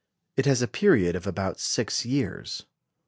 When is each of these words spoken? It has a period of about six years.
It 0.35 0.47
has 0.47 0.63
a 0.63 0.67
period 0.67 1.15
of 1.15 1.27
about 1.27 1.59
six 1.59 2.07
years. 2.07 2.65